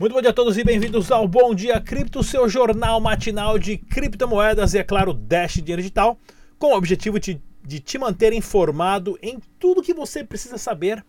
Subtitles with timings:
[0.00, 3.76] Muito bom dia a todos e bem-vindos ao Bom Dia Cripto, seu jornal matinal de
[3.76, 6.16] criptomoedas e, é claro, Dash Dinheiro Digital,
[6.56, 11.04] com o objetivo de, de te manter informado em tudo que você precisa saber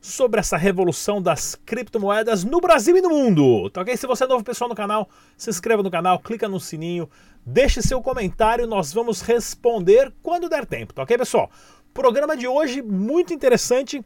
[0.00, 3.70] sobre essa revolução das criptomoedas no Brasil e no mundo.
[3.70, 3.96] Tá ok?
[3.96, 7.08] Se você é novo pessoal no canal, se inscreva no canal, clica no sininho,
[7.46, 11.48] deixe seu comentário, nós vamos responder quando der tempo, tá ok, pessoal?
[11.94, 14.04] Programa de hoje muito interessante.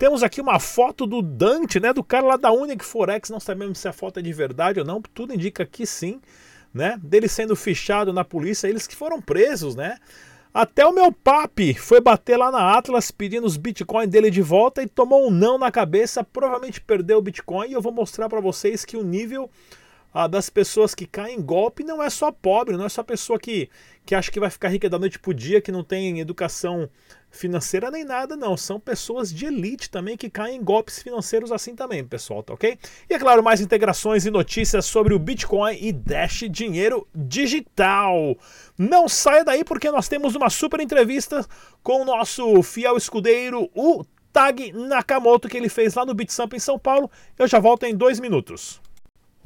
[0.00, 1.92] Temos aqui uma foto do Dante, né?
[1.92, 3.28] Do cara lá da Unic Forex.
[3.28, 5.02] Não sabemos se a foto é de verdade ou não.
[5.02, 6.22] Tudo indica que sim,
[6.72, 6.98] né?
[7.02, 9.98] Dele sendo fichado na polícia, eles que foram presos, né?
[10.54, 14.82] Até o meu papi foi bater lá na Atlas pedindo os Bitcoin dele de volta
[14.82, 18.40] e tomou um não na cabeça, provavelmente perdeu o Bitcoin e eu vou mostrar para
[18.40, 19.50] vocês que o nível
[20.12, 23.38] ah, das pessoas que caem em golpe não é só pobre, não é só pessoa
[23.38, 23.68] que,
[24.04, 26.88] que acha que vai ficar rica da noite pro dia, que não tem educação
[27.30, 28.56] financeira nem nada, não.
[28.56, 32.76] São pessoas de elite também que caem em golpes financeiros assim também, pessoal, tá ok?
[33.08, 38.36] E é claro, mais integrações e notícias sobre o Bitcoin e Dash Dinheiro Digital.
[38.76, 41.46] Não saia daí porque nós temos uma super entrevista
[41.82, 46.58] com o nosso fiel escudeiro, o Tag Nakamoto, que ele fez lá no BitSamp em
[46.58, 47.10] São Paulo.
[47.38, 48.80] Eu já volto em dois minutos.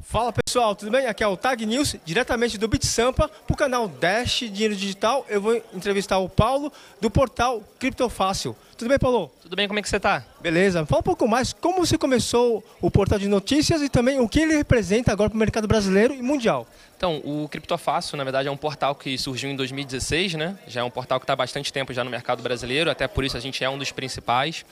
[0.07, 1.07] Fala pessoal, tudo bem?
[1.07, 5.25] Aqui é o Tag News, diretamente do BitSampa, para o canal Dash Dinheiro Digital.
[5.27, 8.55] Eu vou entrevistar o Paulo, do portal Criptofácil.
[8.77, 9.31] Tudo bem, Paulo?
[9.41, 10.23] Tudo bem, como é que você está?
[10.39, 10.85] Beleza.
[10.85, 14.41] Fala um pouco mais, como você começou o portal de notícias e também o que
[14.41, 16.67] ele representa agora para o mercado brasileiro e mundial.
[16.95, 20.57] Então, o Criptofácil, na verdade, é um portal que surgiu em 2016, né?
[20.67, 23.23] Já é um portal que está há bastante tempo já no mercado brasileiro, até por
[23.23, 24.63] isso a gente é um dos principais.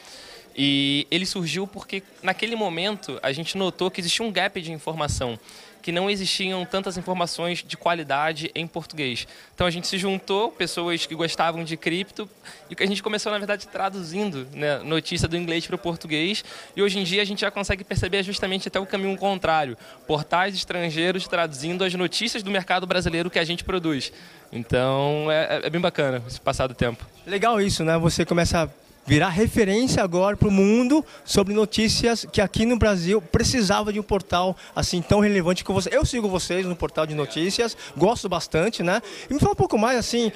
[0.55, 5.39] E ele surgiu porque, naquele momento, a gente notou que existia um gap de informação,
[5.81, 9.27] que não existiam tantas informações de qualidade em português.
[9.53, 12.29] Então a gente se juntou, pessoas que gostavam de cripto,
[12.69, 16.45] e a gente começou, na verdade, traduzindo né, notícia do inglês para o português.
[16.75, 19.77] E hoje em dia a gente já consegue perceber justamente até o caminho contrário:
[20.07, 24.13] portais estrangeiros traduzindo as notícias do mercado brasileiro que a gente produz.
[24.51, 27.05] Então é, é bem bacana esse passado tempo.
[27.25, 27.97] Legal isso, né?
[27.97, 33.21] Você começa a virar referência agora para o mundo sobre notícias que aqui no Brasil
[33.21, 35.89] precisava de um portal assim tão relevante que você.
[35.91, 39.01] Eu sigo vocês no portal de notícias, gosto bastante, né?
[39.29, 40.31] E me fala um pouco mais assim,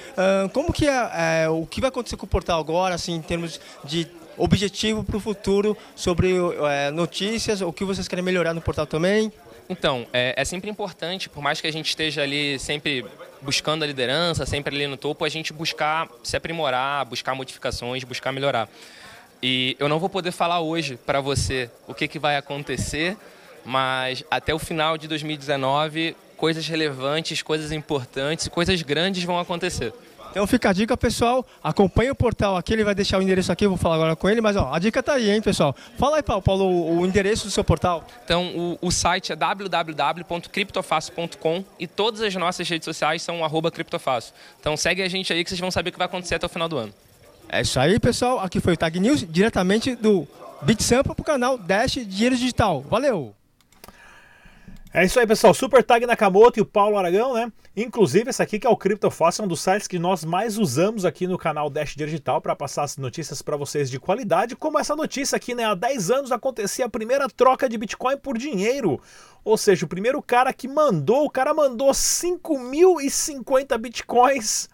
[0.52, 3.60] como que é, é o que vai acontecer com o portal agora, assim, em termos
[3.84, 6.34] de objetivo para o futuro sobre
[6.70, 9.32] é, notícias, o que vocês querem melhorar no portal também?
[9.68, 13.04] Então, é, é, sempre importante, por mais que a gente esteja ali sempre
[13.42, 18.32] buscando a liderança, sempre ali no topo, a gente buscar se aprimorar, buscar modificações, buscar
[18.32, 18.68] melhorar.
[19.42, 23.16] E eu não vou poder falar hoje para você o que, que vai acontecer,
[23.64, 29.92] mas até o final de 2019, coisas relevantes, coisas importantes, coisas grandes vão acontecer.
[30.30, 31.44] Então fica a dica, pessoal.
[31.62, 34.28] Acompanhe o portal aqui, ele vai deixar o endereço aqui, eu vou falar agora com
[34.28, 35.74] ele, mas ó, a dica tá aí, hein, pessoal.
[35.98, 38.04] Fala aí, Paulo, o, o endereço do seu portal.
[38.24, 44.34] Então, o, o site é www.criptofácil.com e todas as nossas redes sociais são arroba criptofácil.
[44.60, 46.48] Então segue a gente aí que vocês vão saber o que vai acontecer até o
[46.48, 46.92] final do ano.
[47.48, 48.40] É isso aí, pessoal.
[48.40, 50.28] Aqui foi o Tag News, diretamente do
[50.62, 52.82] BitSampa para o canal Dash Dinheiro Digital.
[52.82, 53.37] Valeu!
[54.92, 55.52] É isso aí, pessoal.
[55.52, 57.52] Super Tag Nakamoto e o Paulo Aragão, né?
[57.76, 61.04] Inclusive, esse aqui que é o CryptoFácil, é um dos sites que nós mais usamos
[61.04, 64.96] aqui no canal Dash Digital para passar as notícias para vocês de qualidade, como essa
[64.96, 65.64] notícia aqui, né?
[65.64, 68.98] Há 10 anos acontecia a primeira troca de Bitcoin por dinheiro.
[69.44, 74.70] Ou seja, o primeiro cara que mandou, o cara mandou 5.050 Bitcoins,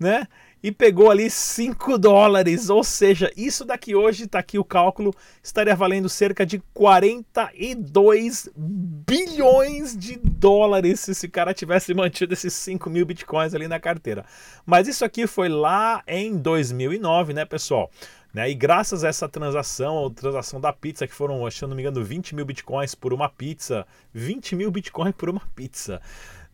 [0.00, 0.26] né?
[0.64, 5.76] E pegou ali 5 dólares, ou seja, isso daqui hoje, está aqui o cálculo, estaria
[5.76, 13.04] valendo cerca de 42 bilhões de dólares se esse cara tivesse mantido esses 5 mil
[13.04, 14.24] bitcoins ali na carteira.
[14.64, 17.90] Mas isso aqui foi lá em 2009, né, pessoal?
[18.32, 18.48] Né?
[18.48, 21.82] E graças a essa transação, a transação da pizza, que foram, se eu não me
[21.82, 26.00] engano, 20 mil bitcoins por uma pizza, 20 mil bitcoins por uma pizza.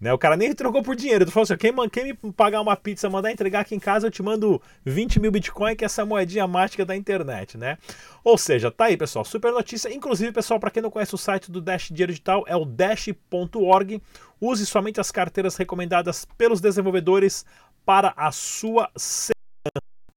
[0.00, 0.12] Né?
[0.12, 1.27] O cara nem trocou por dinheiro.
[1.27, 4.10] Tu falou assim: quem, quem me pagar uma pizza, mandar entregar aqui em casa, eu
[4.10, 7.77] te mando 20 mil Bitcoin, que é essa moedinha mágica da internet, né?
[8.25, 9.25] Ou seja, tá aí, pessoal.
[9.25, 9.92] Super notícia.
[9.92, 14.01] Inclusive, pessoal, para quem não conhece o site do Dash Dinheiro Digital, é o dash.org.
[14.41, 17.45] Use somente as carteiras recomendadas pelos desenvolvedores
[17.84, 19.30] para a sua segurança.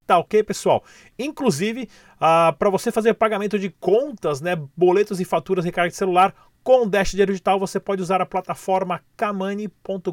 [0.05, 0.83] Tá ok, pessoal?
[1.17, 6.35] Inclusive, uh, para você fazer pagamento de contas, né, boletos e faturas, recarga de celular,
[6.63, 10.11] com o Dash Dinheiro Digital você pode usar a plataforma kamani.com.br,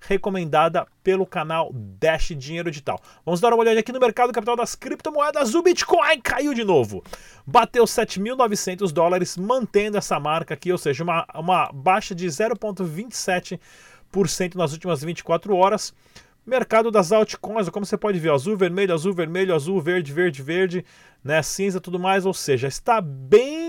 [0.00, 3.00] recomendada pelo canal Dash Dinheiro Digital.
[3.24, 5.54] Vamos dar uma olhada aqui no mercado capital das criptomoedas.
[5.54, 7.04] O Bitcoin caiu de novo.
[7.46, 14.72] Bateu 7.900 dólares, mantendo essa marca aqui, ou seja, uma, uma baixa de 0,27% nas
[14.72, 15.94] últimas 24 horas.
[16.44, 20.84] Mercado das altcoins, como você pode ver, azul, vermelho, azul, vermelho, azul, verde, verde, verde,
[21.22, 23.61] né, cinza, tudo mais, ou seja, está bem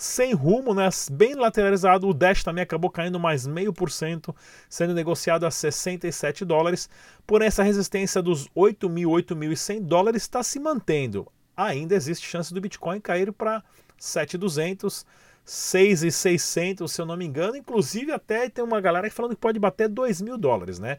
[0.00, 0.88] sem rumo, né?
[1.12, 2.08] Bem lateralizado.
[2.08, 4.34] O Dash também acabou caindo mais meio por cento,
[4.66, 6.88] sendo negociado a 67 dólares.
[7.26, 11.30] Porém, essa resistência dos 8 mil, 8.100 dólares está se mantendo.
[11.54, 13.62] Ainda existe chance do Bitcoin cair para
[14.00, 15.04] 7.200,
[15.46, 17.54] 6.600, se eu não me engano.
[17.54, 20.96] Inclusive, até tem uma galera falando que pode bater 2 mil dólares, né?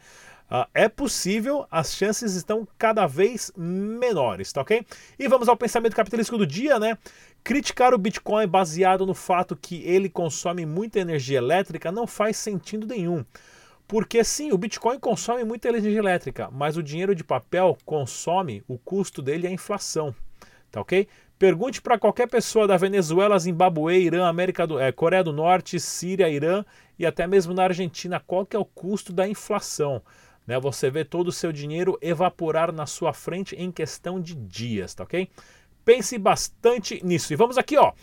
[0.52, 4.86] Uh, é possível, as chances estão cada vez menores, tá ok?
[5.18, 6.98] E vamos ao pensamento capitalístico do dia, né?
[7.42, 12.86] Criticar o Bitcoin baseado no fato que ele consome muita energia elétrica não faz sentido
[12.86, 13.24] nenhum.
[13.88, 18.78] Porque sim, o Bitcoin consome muita energia elétrica, mas o dinheiro de papel consome, o
[18.78, 20.14] custo dele é a inflação,
[20.70, 21.08] tá ok?
[21.40, 26.30] Pergunte para qualquer pessoa da Venezuela, Zimbabue, Irã, América do, é, Coreia do Norte, Síria,
[26.30, 26.66] Irã
[27.00, 30.04] e até mesmo na Argentina qual que é o custo da inflação.
[30.46, 30.60] Né?
[30.60, 35.04] Você vê todo o seu dinheiro evaporar na sua frente em questão de dias, tá
[35.04, 35.30] ok?
[35.86, 37.34] Pense bastante nisso.
[37.34, 37.94] E vamos aqui, ó.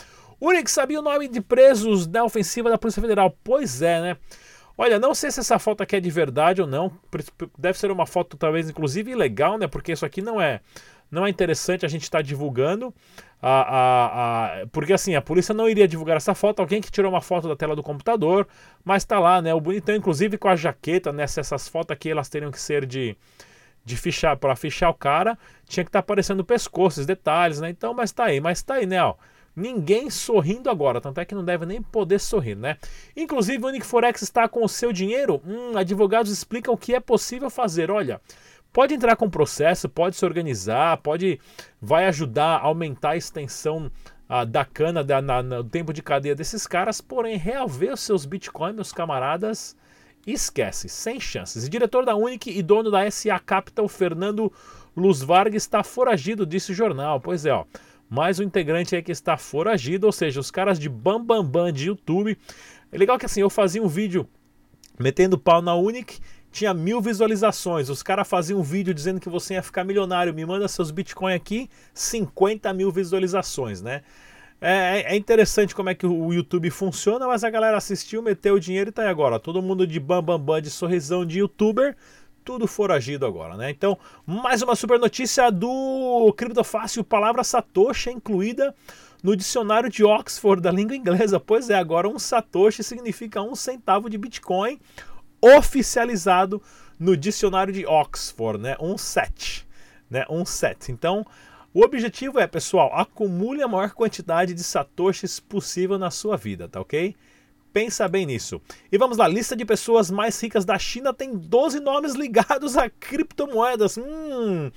[0.41, 3.37] Unix sabia o nome de presos da ofensiva da Polícia Federal?
[3.43, 4.17] Pois é, né?
[4.77, 6.93] Olha, não sei se essa foto aqui é de verdade ou não.
[7.59, 9.67] Deve ser uma foto talvez inclusive ilegal, né?
[9.67, 10.61] Porque isso aqui não é
[11.11, 12.95] não é interessante a gente estar tá divulgando.
[13.41, 17.13] A, a, a, porque assim, a polícia não iria divulgar essa foto, alguém que tirou
[17.13, 18.49] uma foto da tela do computador,
[18.85, 19.55] mas tá lá, né?
[19.55, 21.27] O bonitão, inclusive com a jaqueta, né?
[21.27, 23.17] Se essas fotos aqui elas teriam que ser de,
[23.85, 27.61] de fichar, para fichar o cara, tinha que estar tá aparecendo o pescoço, os detalhes,
[27.61, 27.71] né?
[27.71, 29.03] Então, mas tá aí, mas tá aí, né?
[29.03, 29.15] Ó.
[29.55, 32.77] Ninguém sorrindo agora, tanto é que não deve nem poder sorrir, né?
[33.17, 35.43] Inclusive, o Uniforex está com o seu dinheiro.
[35.45, 37.91] Hum, advogados explicam o que é possível fazer.
[37.91, 38.21] Olha,
[38.73, 41.41] Pode entrar com processo, pode se organizar, pode
[41.81, 43.91] vai ajudar a aumentar a extensão
[44.29, 48.27] ah, da cana, da, na, no tempo de cadeia desses caras, porém, reaver os seus
[48.27, 49.75] Bitcoin, meus camaradas,
[50.27, 51.67] esquece, sem chances.
[51.67, 54.53] E diretor da Unic e dono da SA Capital, Fernando
[54.95, 57.21] Luz Vargas, está foragido, disse o jornal.
[57.21, 57.65] Pois é, ó.
[58.11, 61.73] Mais um integrante aí que está foragido, ou seja, os caras de Bam Bam Bam
[61.73, 62.39] de YouTube.
[62.91, 64.27] É legal que assim, eu fazia um vídeo
[64.99, 66.19] metendo pau na Unic
[66.59, 67.89] tinha mil visualizações.
[67.89, 70.35] Os caras faziam um vídeo dizendo que você ia ficar milionário.
[70.35, 74.03] Me manda seus Bitcoin aqui, 50 mil visualizações, né?
[74.61, 78.55] É, é, é, interessante como é que o YouTube funciona, mas a galera assistiu, meteu
[78.55, 79.39] o dinheiro e tá aí agora.
[79.39, 81.97] Todo mundo de bam bam bam, de sorrisão de youtuber,
[82.45, 83.71] tudo foragido agora, né?
[83.71, 83.97] Então,
[84.27, 88.75] mais uma super notícia do Criptofácil, palavra Satoshi é incluída
[89.23, 91.39] no dicionário de Oxford da língua inglesa.
[91.39, 94.81] Pois é, agora um Satoshi significa um centavo de Bitcoin
[95.41, 96.63] oficializado
[96.99, 98.77] no dicionário de Oxford, né?
[98.81, 99.67] Um set,
[100.11, 100.25] né?
[100.29, 100.91] Um set.
[100.91, 101.25] Então,
[101.73, 106.81] o objetivo é, pessoal, acumule a maior quantidade de satoshis possível na sua vida, tá
[106.81, 107.15] ok?
[107.73, 108.61] Pensa bem nisso.
[108.91, 112.89] E vamos lá, lista de pessoas mais ricas da China tem 12 nomes ligados a
[112.89, 113.99] criptomoedas.
[113.99, 114.71] Hum,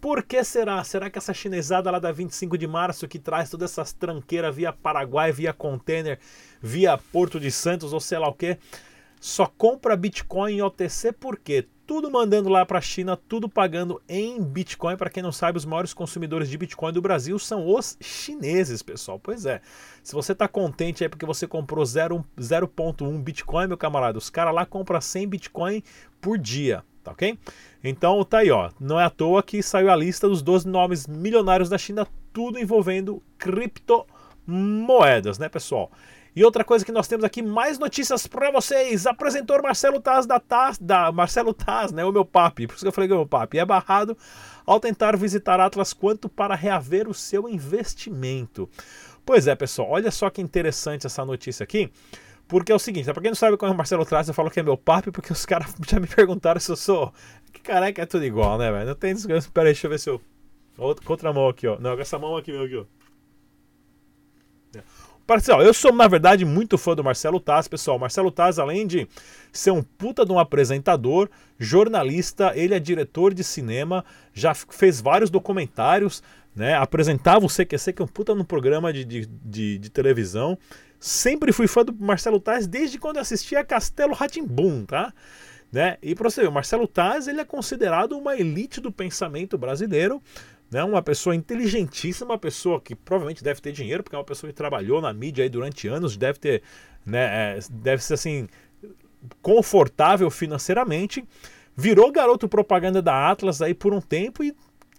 [0.00, 0.82] por que será?
[0.82, 4.72] Será que essa chinesada lá da 25 de março que traz todas essas tranqueiras via
[4.72, 6.18] Paraguai, via container,
[6.60, 8.56] via Porto de Santos ou sei lá o que,
[9.20, 14.40] só compra Bitcoin em OTC porque tudo mandando lá para a China, tudo pagando em
[14.40, 14.96] Bitcoin.
[14.96, 19.18] Para quem não sabe, os maiores consumidores de Bitcoin do Brasil são os chineses, pessoal.
[19.18, 19.60] Pois é.
[20.02, 24.64] Se você está contente aí porque você comprou 0.1 Bitcoin, meu camarada, os caras lá
[24.64, 25.82] compram 100 Bitcoin
[26.20, 27.36] por dia, tá ok?
[27.82, 28.70] Então tá aí, ó.
[28.78, 32.58] Não é à toa que saiu a lista dos 12 nomes milionários da China, tudo
[32.58, 35.90] envolvendo criptomoedas, né, pessoal?
[36.34, 39.06] E outra coisa que nós temos aqui, mais notícias para vocês.
[39.06, 42.88] Apresentor Marcelo Taz da Taz, da Marcelo Taz, né, o meu papi, por isso que
[42.88, 44.16] eu falei que é o meu papi, é barrado
[44.64, 48.68] ao tentar visitar Atlas quanto para reaver o seu investimento.
[49.26, 51.90] Pois é, pessoal, olha só que interessante essa notícia aqui.
[52.46, 54.50] Porque é o seguinte, para quem não sabe como é o Marcelo Taz, eu falo
[54.50, 57.12] que é meu papi, porque os caras já me perguntaram se eu sou.
[57.52, 58.86] Que careca é tudo igual, né, velho?
[58.86, 59.52] Não tem descanso.
[59.52, 60.20] Pera aí, deixa eu ver se eu.
[60.76, 61.78] Outra, outra mão aqui, ó.
[61.78, 62.99] Não, com essa mão aqui, meu aqui, ó.
[65.38, 67.96] Pessoal, eu sou, na verdade, muito fã do Marcelo Taz, pessoal.
[68.00, 69.06] Marcelo Taz, além de
[69.52, 75.30] ser um puta de um apresentador, jornalista, ele é diretor de cinema, já fez vários
[75.30, 76.20] documentários,
[76.54, 76.74] né?
[76.74, 80.58] Apresentava o CQC, que é um puta no programa de, de, de, de televisão.
[80.98, 85.14] Sempre fui fã do Marcelo Taz desde quando assistia Castelo Ratimbum, tá?
[85.70, 85.96] Né?
[86.02, 90.20] E para você ver, o Marcelo Taz ele é considerado uma elite do pensamento brasileiro,
[90.70, 90.84] né?
[90.84, 94.56] Uma pessoa inteligentíssima, uma pessoa que provavelmente deve ter dinheiro, porque é uma pessoa que
[94.56, 96.62] trabalhou na mídia durante anos, deve ter,
[97.04, 98.48] né, é, deve ser assim
[99.42, 101.24] confortável financeiramente,
[101.76, 104.54] virou garoto propaganda da Atlas aí por um tempo e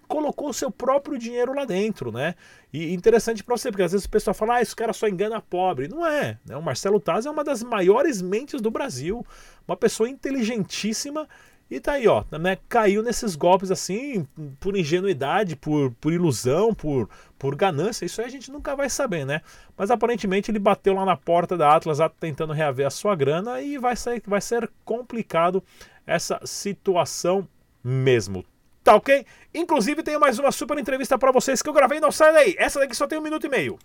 [0.08, 2.36] colocou seu próprio dinheiro lá dentro, né?
[2.74, 5.40] E interessante para você, porque às vezes o pessoal fala, ah, esse cara só engana
[5.40, 5.88] pobre.
[5.88, 6.58] Não é, né?
[6.58, 9.26] O Marcelo Taz é uma das maiores mentes do Brasil,
[9.66, 11.30] uma pessoa inteligentíssima
[11.72, 12.58] E tá aí, ó, né?
[12.68, 14.28] Caiu nesses golpes assim,
[14.60, 17.10] por ingenuidade, por, por ilusão, por,
[17.40, 18.04] por ganância.
[18.04, 19.42] Isso aí a gente nunca vai saber, né?
[19.78, 23.78] Mas aparentemente ele bateu lá na porta da Atlas tentando reaver a sua grana e
[23.78, 25.64] vai, ser vai ser complicado
[26.06, 27.48] essa situação
[27.82, 28.44] mesmo.
[28.84, 29.26] Tá ok?
[29.54, 32.56] Inclusive tenho mais uma super entrevista para vocês que eu gravei, não sai daí.
[32.58, 33.80] Essa daqui só tem um minuto e meio.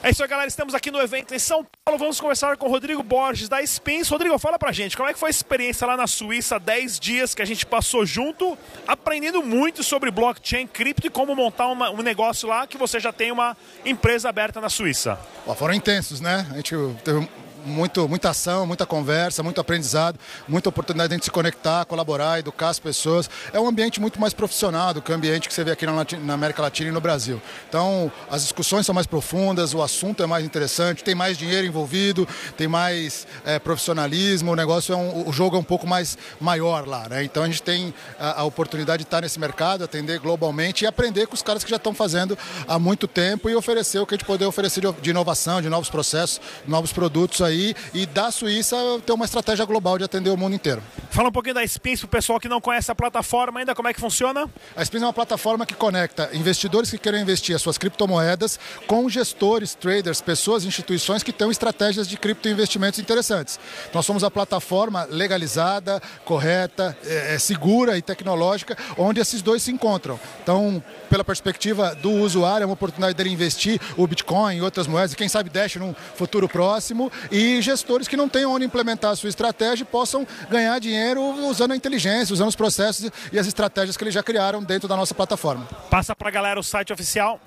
[0.00, 0.48] É isso aí, galera.
[0.48, 1.98] Estamos aqui no evento em São Paulo.
[1.98, 4.08] Vamos conversar com o Rodrigo Borges da Spins.
[4.08, 7.34] Rodrigo, fala pra gente, como é que foi a experiência lá na Suíça, 10 dias
[7.34, 12.00] que a gente passou junto, aprendendo muito sobre blockchain, cripto e como montar uma, um
[12.00, 15.18] negócio lá que você já tem uma empresa aberta na Suíça?
[15.56, 16.46] foram intensos, né?
[16.52, 17.28] A gente teve
[17.64, 22.38] muito, muita ação, muita conversa, muito aprendizado, muita oportunidade de a gente se conectar, colaborar,
[22.38, 23.28] educar as pessoas.
[23.52, 25.92] É um ambiente muito mais profissional do que o ambiente que você vê aqui na,
[26.22, 27.40] na América Latina e no Brasil.
[27.68, 32.26] Então, as discussões são mais profundas, o assunto é mais interessante, tem mais dinheiro envolvido,
[32.56, 36.86] tem mais é, profissionalismo, o negócio é um, o jogo é um pouco mais maior
[36.86, 37.24] lá, né?
[37.24, 41.26] Então a gente tem a, a oportunidade de estar nesse mercado, atender globalmente e aprender
[41.26, 42.36] com os caras que já estão fazendo
[42.66, 45.68] há muito tempo e oferecer o que a gente poder oferecer de, de inovação, de
[45.68, 50.36] novos processos, novos produtos aí e da Suíça ter uma estratégia global de atender o
[50.36, 50.82] mundo inteiro.
[51.10, 53.88] Fala um pouquinho da Spins para o pessoal que não conhece a plataforma ainda, como
[53.88, 54.48] é que funciona?
[54.76, 59.08] A Spins é uma plataforma que conecta investidores que querem investir as suas criptomoedas com
[59.08, 63.58] gestores, traders, pessoas, instituições que têm estratégias de criptoinvestimentos interessantes.
[63.92, 69.70] Nós somos a plataforma legalizada, correta, é, é, segura e tecnológica, onde esses dois se
[69.70, 70.20] encontram.
[70.42, 75.14] Então, pela perspectiva do usuário, é uma oportunidade dele investir o Bitcoin e outras moedas,
[75.14, 79.28] quem sabe Dash num futuro próximo, e gestores que não tenham onde implementar a sua
[79.28, 84.14] estratégia possam ganhar dinheiro usando a inteligência, usando os processos e as estratégias que eles
[84.14, 85.66] já criaram dentro da nossa plataforma.
[85.90, 87.40] Passa para a galera o site oficial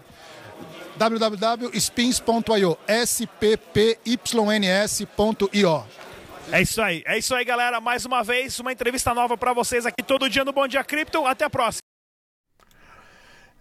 [0.97, 3.51] www.spins.io S-P-P-Y-N-S.io
[6.51, 7.79] é isso aí, é isso aí, galera.
[7.79, 11.25] Mais uma vez, uma entrevista nova para vocês aqui todo dia no Bom Dia Cripto.
[11.25, 11.90] Até a próxima.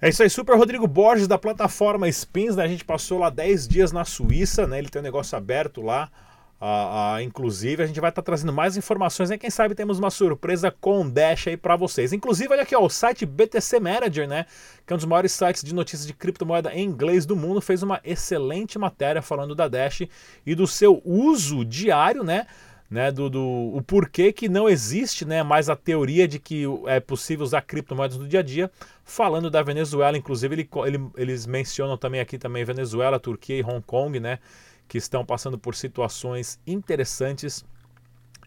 [0.03, 2.65] É isso aí, Super Rodrigo Borges da plataforma Spins, né?
[2.65, 4.79] A gente passou lá 10 dias na Suíça, né?
[4.79, 6.11] Ele tem um negócio aberto lá.
[6.59, 9.37] Uh, uh, inclusive, a gente vai estar tá trazendo mais informações, né?
[9.37, 12.15] Quem sabe temos uma surpresa com Dash aí para vocês.
[12.15, 14.47] Inclusive, olha aqui, ó, o site BTC Manager, né?
[14.87, 17.83] Que é um dos maiores sites de notícias de criptomoeda em inglês do mundo, fez
[17.83, 20.05] uma excelente matéria falando da Dash
[20.47, 22.47] e do seu uso diário, né?
[22.91, 26.99] Né, do, do o porquê que não existe né, mais a teoria de que é
[26.99, 28.71] possível usar criptomoedas no dia a dia,
[29.05, 33.81] falando da Venezuela, inclusive ele, ele, eles mencionam também aqui também Venezuela, Turquia e Hong
[33.81, 34.41] Kong, né,
[34.89, 37.65] que estão passando por situações interessantes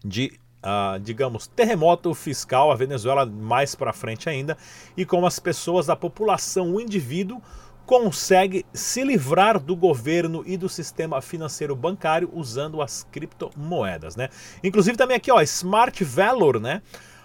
[0.04, 0.32] de
[0.64, 4.56] Uh, digamos, terremoto fiscal, a Venezuela mais para frente ainda,
[4.96, 7.38] e como as pessoas, a população, o indivíduo
[7.86, 14.28] consegue se livrar do governo e do sistema financeiro bancário usando as criptomoedas, né?
[14.62, 16.82] Inclusive também aqui, ó, Smart Valor, né?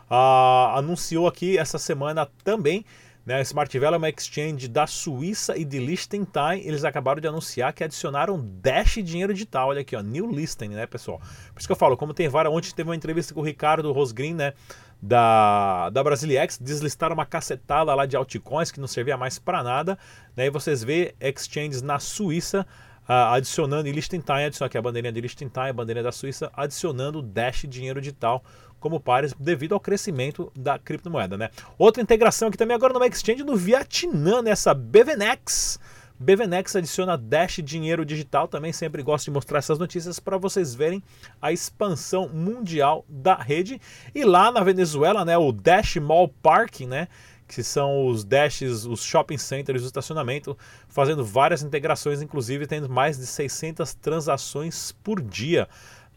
[0.10, 2.84] Uh, anunciou aqui essa semana também,
[3.26, 3.42] né?
[3.42, 6.62] Smart Valor é uma exchange da Suíça e de Liechtenstein.
[6.66, 9.70] Eles acabaram de anunciar que adicionaram Dash dinheiro digital.
[9.70, 11.20] Olha aqui, ó, New Listing, né, pessoal?
[11.54, 12.54] Por isso que eu falo, como tem várias.
[12.54, 14.54] Ontem teve uma entrevista com o Ricardo Rosgrin, né?
[15.02, 19.98] Da, da Brasilex, deslistaram uma cacetada lá de altcoins que não servia mais para nada.
[20.36, 20.48] Né?
[20.48, 22.66] E vocês vê exchanges na Suíça
[23.08, 27.22] uh, adicionando, e Liechtenstein, adicionando aqui a bandeirinha de Liechtenstein, a bandeirinha da Suíça, adicionando
[27.22, 28.44] Dash dinheiro digital
[28.80, 31.38] como pares devido ao crescimento da criptomoeda.
[31.38, 31.50] Né?
[31.78, 35.80] Outra integração aqui também agora numa exchange no Vietnã, nessa BVNex.
[36.20, 41.02] BVNex adiciona Dash Dinheiro Digital, também sempre gosto de mostrar essas notícias para vocês verem
[41.42, 43.80] a expansão mundial da rede.
[44.14, 47.08] E lá na Venezuela, né, o Dash Mall Parking, né,
[47.48, 50.58] que são os dashes, os shopping centers, o estacionamento,
[50.90, 55.70] fazendo várias integrações, inclusive tendo mais de 600 transações por dia.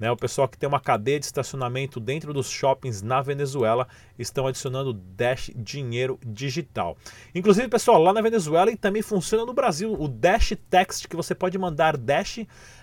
[0.03, 3.87] Né, o pessoal que tem uma cadeia de estacionamento dentro dos shoppings na Venezuela
[4.19, 6.97] estão adicionando Dash dinheiro digital.
[7.33, 11.37] Inclusive, pessoal, lá na Venezuela e também funciona no Brasil o Dash Text, que você
[11.37, 12.41] pode mandar Dash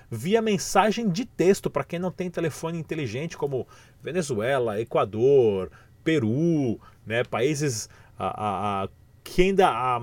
[0.09, 3.67] via mensagem de texto para quem não tem telefone inteligente, como
[4.01, 5.69] Venezuela, Equador,
[6.05, 8.89] Peru, né, países a, a, a,
[9.25, 9.99] que ainda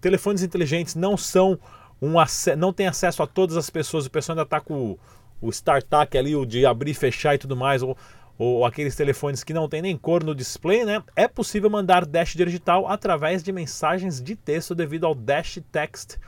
[0.00, 1.58] telefones inteligentes não são
[2.00, 2.12] um
[2.56, 4.96] não tem acesso a todas as pessoas, o pessoal ainda está com
[5.40, 7.96] o StarTAC ali, o de abrir fechar e tudo mais, ou,
[8.38, 11.02] ou aqueles telefones que não tem nem cor no display, né?
[11.14, 16.18] É possível mandar Dash digital através de mensagens de texto devido ao Dash Text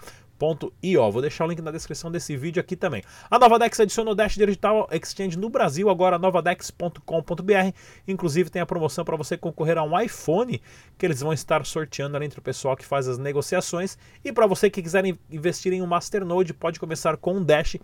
[0.82, 1.10] Io.
[1.10, 3.02] Vou deixar o link na descrição desse vídeo aqui também.
[3.30, 7.72] A Nova Dex adicionou Dash Digital Exchange no Brasil, agora novadex.com.br.
[8.06, 10.62] Inclusive tem a promoção para você concorrer a um iPhone
[10.96, 13.98] que eles vão estar sorteando ali entre o pessoal que faz as negociações.
[14.24, 17.76] E para você que quiser investir em um Masternode, pode começar com um Dash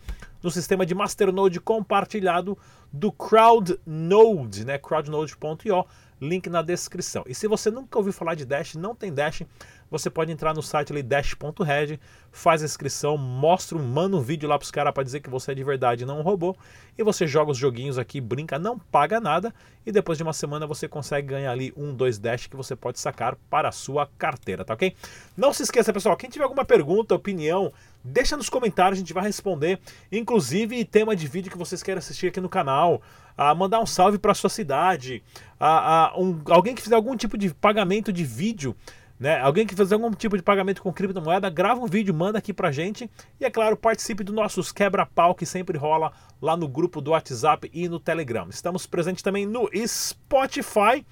[0.42, 2.56] no sistema de Masternode compartilhado
[2.92, 4.78] do CrowdNode, né?
[4.78, 5.84] crowdnode.io
[6.20, 7.24] link na descrição.
[7.26, 9.42] E se você nunca ouviu falar de Dash, não tem Dash,
[9.90, 11.98] você pode entrar no site ali dash.red,
[12.30, 15.52] faz a inscrição, mostra, manda um vídeo lá para os caras para dizer que você
[15.52, 16.56] é de verdade não um robô,
[16.98, 19.54] e você joga os joguinhos aqui, brinca, não paga nada,
[19.86, 22.98] e depois de uma semana você consegue ganhar ali um, dois Dash que você pode
[22.98, 24.94] sacar para a sua carteira, tá ok?
[25.36, 27.72] Não se esqueça, pessoal, quem tiver alguma pergunta, opinião,
[28.02, 29.78] deixa nos comentários, a gente vai responder,
[30.10, 33.00] inclusive tema de vídeo que vocês querem assistir aqui no canal,
[33.36, 35.22] a mandar um salve para sua cidade,
[35.58, 38.76] a, a um, alguém que fizer algum tipo de pagamento de vídeo,
[39.18, 39.40] né?
[39.40, 42.72] Alguém que fizer algum tipo de pagamento com criptomoeda, grava um vídeo, manda aqui pra
[42.72, 43.10] gente.
[43.40, 47.70] E é claro, participe dos nossos quebra-pau que sempre rola lá no grupo do WhatsApp
[47.72, 48.48] e no Telegram.
[48.50, 51.06] Estamos presentes também no Spotify.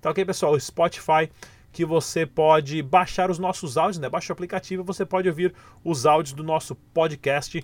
[0.00, 0.52] Tá ok, pessoal?
[0.52, 1.30] O Spotify
[1.72, 4.08] que você pode baixar os nossos áudios, né?
[4.08, 7.62] Baixa o aplicativo você pode ouvir os áudios do nosso podcast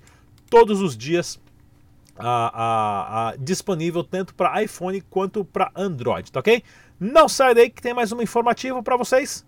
[0.50, 1.40] todos os dias
[3.38, 6.62] disponível tanto para iPhone quanto para Android, tá ok?
[7.00, 9.46] Não sai daí que tem mais um informativo para vocês.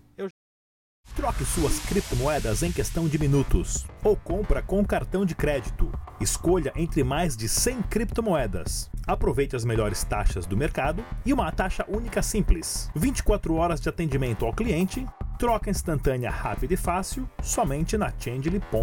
[1.13, 5.91] Troque suas criptomoedas em questão de minutos ou compra com cartão de crédito.
[6.19, 8.89] Escolha entre mais de 100 criptomoedas.
[9.07, 12.89] Aproveite as melhores taxas do mercado e uma taxa única simples.
[12.95, 15.05] 24 horas de atendimento ao cliente,
[15.37, 18.65] troca instantânea rápida e fácil somente na Changely.com.